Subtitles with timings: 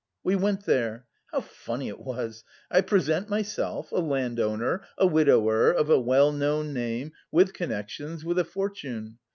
[0.23, 1.05] We went there.
[1.31, 2.43] How funny it was!
[2.71, 8.39] I present myself a landowner, a widower, of a well known name, with connections, with
[8.39, 9.19] a fortune.